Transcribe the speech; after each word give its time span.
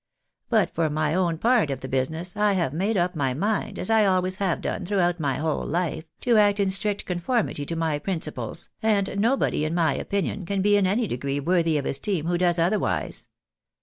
But 0.49 0.73
for 0.73 0.89
my 0.89 1.13
own 1.13 1.37
part 1.37 1.69
of 1.69 1.81
the 1.81 1.87
business, 1.87 2.35
I 2.35 2.53
have 2.53 2.73
made 2.73 2.97
up 2.97 3.15
my 3.15 3.35
mind, 3.35 3.77
as 3.77 3.91
I 3.91 4.03
always 4.03 4.37
have 4.37 4.59
done 4.59 4.83
throughout 4.83 5.19
my 5.19 5.35
whole 5.35 5.63
life, 5.63 6.05
to 6.21 6.37
act 6.39 6.59
in 6.59 6.71
strict 6.71 7.05
conformity 7.05 7.67
to 7.67 7.75
my 7.75 7.99
principles, 7.99 8.69
and 8.81 9.19
nobody 9.19 9.63
in 9.63 9.75
my 9.75 9.93
opinion 9.93 10.47
can 10.47 10.63
be 10.63 10.75
in 10.75 10.87
any 10.87 11.05
degree 11.05 11.39
worthy 11.39 11.77
of 11.77 11.85
esteem 11.85 12.25
who 12.25 12.39
does 12.39 12.57
otherwise! 12.57 13.29